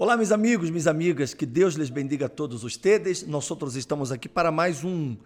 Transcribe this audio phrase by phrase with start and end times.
[0.00, 3.26] Olá, meus amigos, minhas amigas, que Deus les bendiga a todos ustedes.
[3.26, 5.16] Nós outros estamos aqui para mais um,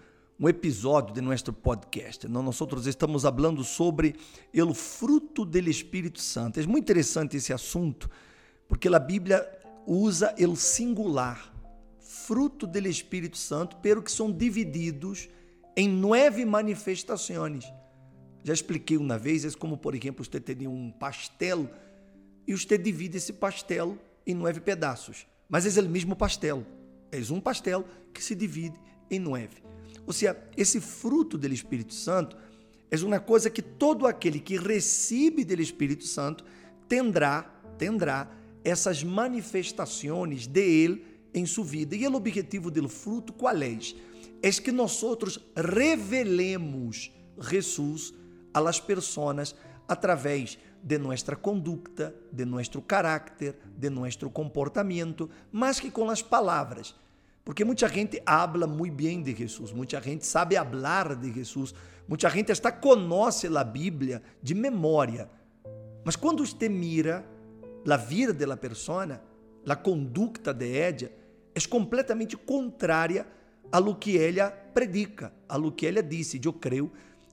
[0.40, 2.26] um episódio de nosso podcast.
[2.26, 4.16] Nós outros estamos falando sobre
[4.56, 6.58] o fruto do Espírito Santo.
[6.58, 8.08] É muito interessante esse assunto,
[8.66, 9.46] porque a Bíblia
[9.86, 11.52] usa o singular,
[12.00, 15.28] fruto do Espírito Santo, pero que são divididos
[15.76, 17.66] em nove manifestações.
[18.42, 21.68] Já expliquei uma vez, é como, por exemplo, você teria um pastel
[22.46, 25.26] e você divide esse pastel em nove pedaços.
[25.48, 26.64] Mas é o mesmo pastel.
[27.10, 28.78] É um pastel que se divide
[29.10, 29.62] em nove.
[30.06, 32.36] Ou seja, esse fruto do Espírito Santo
[32.90, 36.44] é uma coisa que todo aquele que recebe do Espírito Santo
[36.88, 37.42] tendrá,
[37.78, 38.30] tendrá
[38.64, 41.04] essas manifestações de ele
[41.34, 41.96] em sua vida.
[41.96, 43.78] E o objetivo do fruto qual é?
[44.42, 48.12] É que nós outros revelemos Jesus
[48.52, 49.54] a las personas
[49.92, 56.94] através de nossa conduta, de nosso caráter, de nosso comportamento, mais que com as palavras.
[57.44, 61.74] Porque muita gente habla muito bem de Jesus, muita gente sabe hablar de Jesus,
[62.08, 65.28] muita gente está conhece a Bíblia de memória.
[66.04, 67.24] Mas quando você mira
[67.88, 69.22] a vida da persona,
[69.66, 71.10] a conduta de ella
[71.54, 73.26] é completamente contrária
[73.70, 76.40] a lo que ela predica, a lo que ela disse.
[76.42, 76.92] Eu creio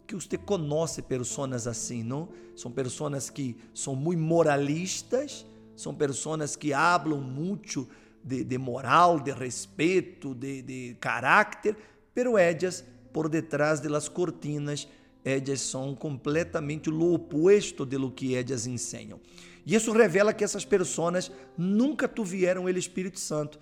[0.09, 2.29] que você conhece pessoas assim, não?
[2.55, 7.87] São pessoas que são muito moralistas, são pessoas que falam muito
[8.23, 11.77] de, de, moral, de respeito, de, de caráter,
[12.11, 14.87] pero ellas, por detrás de las cortinas,
[15.23, 19.19] ellas são completamente o oposto de lo que ellas ensinam.
[19.63, 23.59] E isso revela que essas pessoas nunca tiveram o Espírito Santo.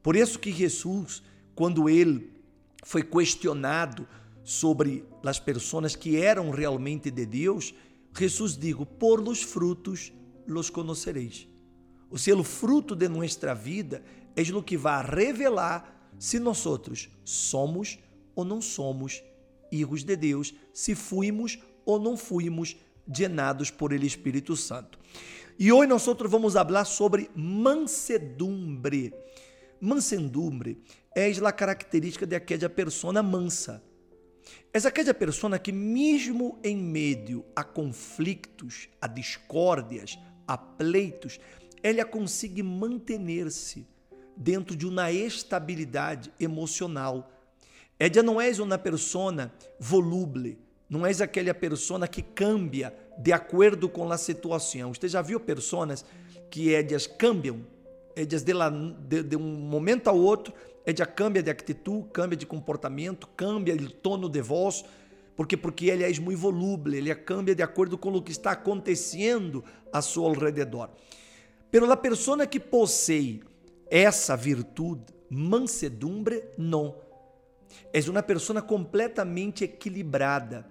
[0.00, 1.20] Por isso que Jesus,
[1.52, 2.30] quando ele
[2.84, 4.06] foi questionado
[4.50, 7.72] sobre as pessoas que eram realmente de Deus,
[8.12, 10.12] Jesus digo, por los frutos
[10.44, 11.46] los conocereis.
[12.10, 14.02] O seja, o fruto de nossa vida
[14.34, 16.66] é o que vai revelar se nós
[17.24, 18.00] somos
[18.34, 19.22] ou não somos
[19.70, 21.56] hijos de Deus, se fuimos
[21.86, 24.98] ou não fuimos llenados por ele Espírito Santo.
[25.60, 29.14] E hoje nós vamos falar sobre mansedumbre.
[29.80, 30.82] Mansedumbre
[31.14, 33.88] é a característica de aquela persona mansa.
[34.72, 40.16] És aquela pessoa que, mesmo em meio a conflitos, a discórdias,
[40.46, 41.40] a pleitos,
[41.82, 43.84] ela consegue manter-se
[44.36, 47.28] dentro de uma estabilidade emocional.
[47.98, 50.56] Ela não é uma pessoa volúvel,
[50.88, 54.94] não é aquela pessoa que cambia de acordo com a situação.
[54.94, 56.04] Você já viu pessoas
[56.48, 57.66] que elas cambiam,
[58.14, 58.54] elas de,
[59.08, 60.54] de, de um momento ao outro,
[60.86, 64.84] ella cambia de atitude, cambia de comportamento, cambia de tono de voz,
[65.36, 69.64] porque porque ele é muito volúvel, ele cambia de acordo com o que está acontecendo
[69.92, 70.90] a seu alrededor.
[71.70, 73.42] Pero a pessoa que possui
[73.90, 76.96] essa virtude, mansedumbre, não.
[77.92, 80.66] É uma pessoa completamente equilibrada.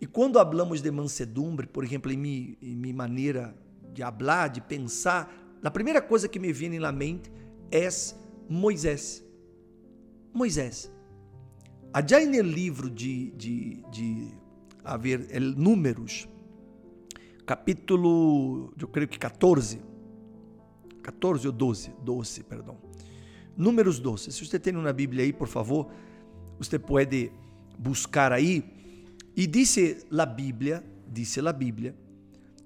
[0.00, 3.54] E quando hablamos de mansedumbre, por exemplo, em minha, em minha maneira
[3.92, 5.32] de falar, de pensar,
[5.62, 7.30] a primeira coisa que me vem na mente
[7.70, 7.88] é
[8.48, 9.24] Moisés.
[10.32, 10.90] Moisés.
[11.92, 14.28] Allá no livro de, de, de
[14.82, 16.26] a ver, Números,
[17.44, 19.80] capítulo, eu creio que 14,
[21.02, 22.78] 14 ou 12, 12, perdão.
[23.56, 24.32] Números 12.
[24.32, 25.90] Se você tem na Bíblia aí, por favor,
[26.58, 27.30] você pode
[27.78, 28.64] buscar aí.
[29.36, 31.94] E disse a Bíblia, disse a Bíblia,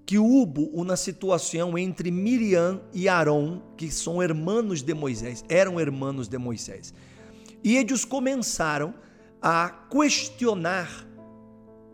[0.04, 6.28] que houve uma situação entre Miriam e Arão, que são irmãos de Moisés, eram irmãos
[6.28, 6.94] de Moisés.
[7.62, 8.94] E eles começaram
[9.40, 11.06] a questionar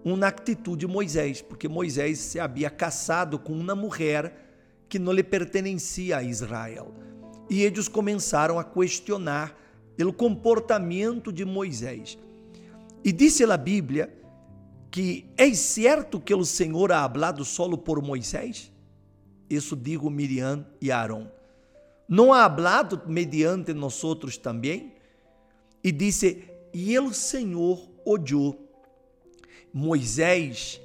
[0.05, 5.23] uma atitude de Moisés, porque Moisés se havia casado com uma mulher que não lhe
[5.23, 6.93] pertencia a Israel.
[7.49, 9.57] E eles começaram a questionar
[10.01, 12.19] o comportamento de Moisés.
[13.05, 14.13] E disse a Bíblia
[14.91, 18.71] que é certo que o Senhor ha hablado solo por Moisés?
[19.49, 21.31] Isso digo Miriam e Arão.
[22.09, 24.93] Não ha hablado mediante nós outros também?
[25.83, 28.59] E disse: E o Senhor odiou.
[29.73, 30.81] Moisés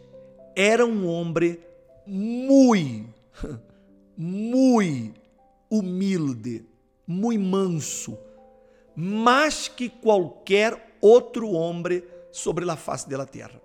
[0.55, 1.59] era um homem
[2.05, 3.13] muito,
[4.17, 5.19] muito
[5.69, 6.65] humilde,
[7.05, 8.17] muito manso,
[8.95, 12.01] mais que qualquer outro homem
[12.31, 13.61] sobre a face da terra.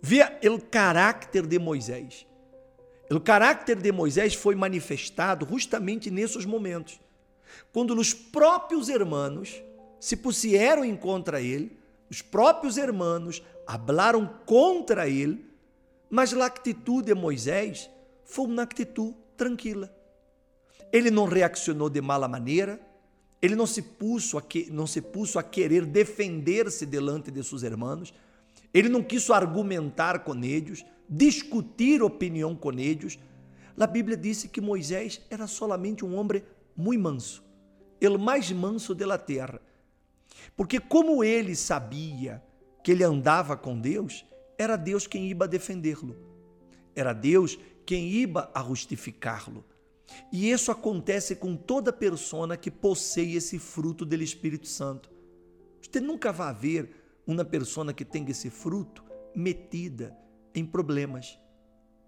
[0.00, 2.26] Via o caráter de Moisés.
[3.10, 7.00] O caráter de Moisés foi manifestado justamente nesses momentos,
[7.72, 9.62] quando os próprios irmãos
[10.00, 11.76] se pusieron em contra ele,
[12.10, 15.44] os próprios hermanos hablaram contra ele,
[16.08, 17.90] mas a atitude de Moisés
[18.24, 19.92] foi uma atitude tranquila.
[20.92, 22.80] ele não reaccionou de mala maneira,
[23.40, 27.62] ele não se puso a, que, não se puso a querer defender-se delante de seus
[27.62, 28.12] irmãos,
[28.72, 33.18] ele não quis argumentar com eles, discutir opinião com eles.
[33.78, 36.42] A Bíblia disse que Moisés era solamente um homem
[36.76, 37.44] muito manso,
[38.00, 39.60] ele mais manso da terra.
[40.56, 42.42] Porque como ele sabia
[42.82, 44.24] que ele andava com Deus,
[44.56, 46.16] era Deus quem ia defendê-lo.
[46.94, 49.64] Era Deus quem ia a justificá-lo.
[50.32, 55.10] E isso acontece com toda persona que possui esse fruto do Espírito Santo.
[55.80, 59.04] Você nunca vai ver uma pessoa que tem esse fruto
[59.34, 60.16] metida
[60.54, 61.38] em problemas,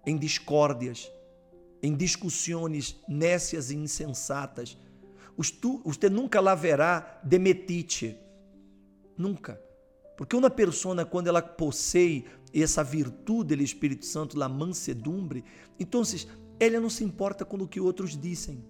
[0.05, 1.11] em discórdias,
[1.81, 4.77] em discussões nécias e insensatas.
[5.83, 8.17] Você nunca lá verá demetite.
[9.17, 9.61] Nunca.
[10.17, 15.43] Porque uma pessoa, quando ela possui essa virtude do Espírito Santo, la mansedumbre,
[15.79, 16.01] então
[16.59, 18.63] ela não se importa com o que outros dizem.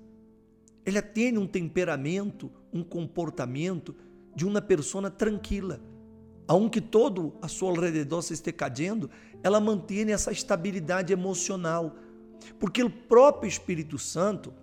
[0.86, 3.96] Ela tem um temperamento, um comportamento
[4.36, 5.82] de uma pessoa tranquila
[6.52, 9.10] aunque todo a seu alrededor se esteja caindo,
[9.42, 11.96] ela mantém essa estabilidade emocional,
[12.60, 14.54] porque o próprio Espírito Santo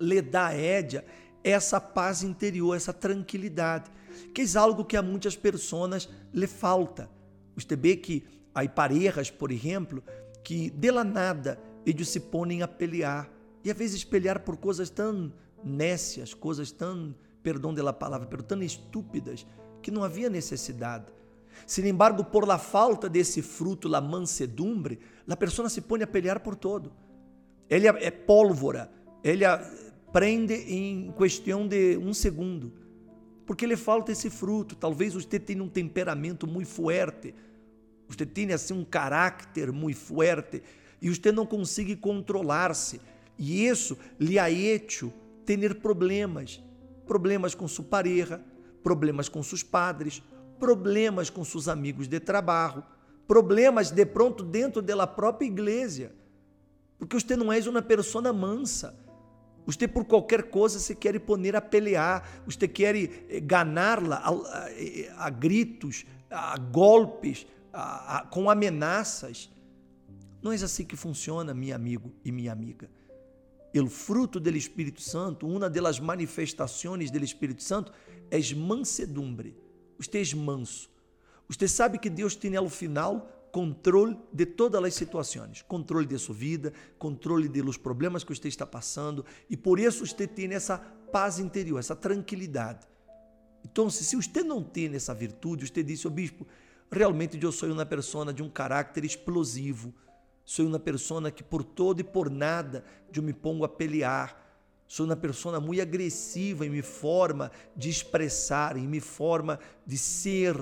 [0.00, 1.04] lhe dá a Édia
[1.50, 3.90] essa paz interior, essa tranquilidade,
[4.34, 7.08] que é algo que a muitas pessoas lhe falta.
[7.54, 10.02] Você vê que há parejas, por exemplo,
[10.42, 13.30] que de la nada eles se põem a pelear,
[13.64, 15.32] e às vezes pelear por coisas tão
[15.62, 19.46] nécias, coisas tão, perdão da palavra, pero tão estúpidas,
[19.80, 21.06] que não havia necessidade.
[21.64, 26.40] Sin embargo, por la falta desse fruto, la mansedumbre, a pessoa se põe a pelear
[26.40, 26.92] por todo.
[27.68, 28.90] Ele é pólvora,
[29.24, 29.44] ele
[30.12, 32.72] prende em questão de um segundo,
[33.44, 34.74] porque lhe falta esse fruto.
[34.74, 37.34] Talvez você tenha um temperamento muito forte,
[38.08, 40.62] você tenha assim um caráter muito forte
[41.00, 43.00] e você não consiga controlar-se.
[43.38, 45.12] E isso lhe ha hecho
[45.44, 46.62] ter problemas,
[47.06, 48.40] problemas com sua pareja,
[48.82, 50.22] problemas com seus padres,
[50.58, 52.82] problemas com seus amigos de trabalho,
[53.26, 56.12] problemas de pronto dentro da própria igreja.
[56.98, 59.05] Porque você não é uma pessoa mansa.
[59.66, 65.26] Você por qualquer coisa se quer poner a pelear, você quer eh, ganá-la a, a,
[65.26, 69.50] a, gritos, a golpes, a, com ameaças.
[70.40, 72.88] Não é assim que funciona, meu amigo e minha amiga.
[73.74, 77.92] O fruto do Espírito Santo, uma das manifestações do Espírito Santo,
[78.30, 79.66] é mansedumbre
[79.98, 80.90] esteja manso.
[81.48, 86.34] Você sabe que Deus tem ao final controle de todas as situações, controle de sua
[86.34, 90.76] vida, controle de los problemas que você está passando, e por isso você tem essa
[91.10, 92.86] paz interior, essa tranquilidade.
[93.64, 96.46] Então, se você não tem essa virtude, você diz, oh, bispo,
[96.92, 99.94] realmente eu sou uma pessoa de um caráter explosivo,
[100.44, 104.44] sou uma pessoa que por todo e por nada eu me pongo a pelear,
[104.88, 110.56] Sou uma pessoa muito agressiva em minha forma de expressar, em minha forma de ser.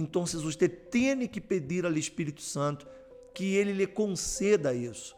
[0.00, 2.86] Então, você tem que pedir ao Espírito Santo
[3.34, 5.14] que ele lhe conceda isso.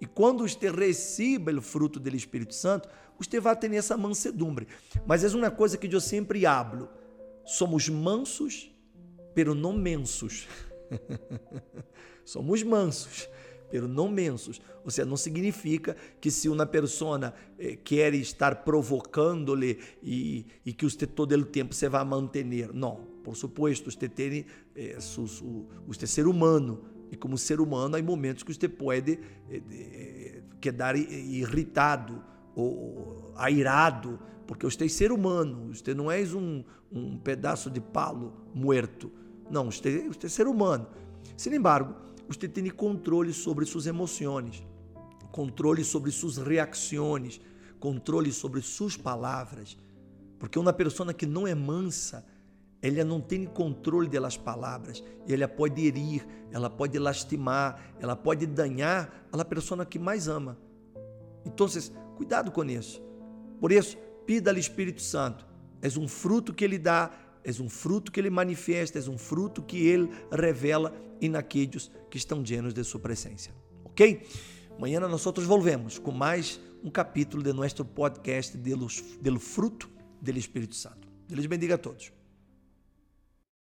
[0.00, 4.66] E quando você receba o fruto do Espírito Santo, você vai ter essa mansedumbre.
[5.06, 6.88] Mas é uma coisa que eu sempre hablo.
[7.44, 8.70] Somos mansos,
[9.34, 10.48] pero não mensos.
[12.24, 13.28] Somos mansos,
[13.70, 14.60] pero não mensos.
[14.84, 20.84] Ou seja, não significa que se uma pessoa eh, quer estar provocando-lhe e, e, que
[20.84, 22.44] você todo o tempo se vai manter.
[22.72, 24.44] Não, por supuesto, você tem
[24.76, 26.82] eh, su, su, você é ser humano.
[27.10, 29.18] E como ser humano, há momentos que você pode
[29.50, 32.22] eh, eh, quedar irritado
[32.54, 36.62] ou airado, porque você é ser humano, você não é um,
[36.92, 39.10] um pedaço de palo morto.
[39.50, 40.86] Não, você, você é ser humano.
[41.36, 41.94] Sin embargo,
[42.28, 44.62] você tem controle sobre suas emoções,
[45.32, 47.40] controle sobre suas reações,
[47.80, 49.78] controle sobre suas palavras.
[50.38, 52.24] Porque uma pessoa que não é mansa,
[52.86, 59.26] ela não tem controle das palavras, ela pode herir, ela pode lastimar, ela pode danhar
[59.32, 60.58] a pessoa que mais ama.
[61.46, 61.66] Então,
[62.14, 63.02] cuidado com isso.
[63.58, 65.46] Por isso, pida ao Espírito Santo.
[65.80, 67.10] É um fruto que ele dá
[67.42, 72.16] és um fruto que ele manifesta, és um fruto que ele revela em aqueles que
[72.16, 73.50] estão llenos de sua presença.
[73.84, 74.26] Ok?
[74.76, 79.02] Amanhã nós volvemos com mais um capítulo de nosso podcast de, los,
[79.38, 81.06] fruto do Espírito Santo.
[81.28, 82.23] Deus bendiga a todos.